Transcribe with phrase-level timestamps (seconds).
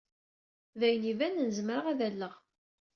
[0.79, 2.35] D ayen ibanen zemreɣ ad alleɣ.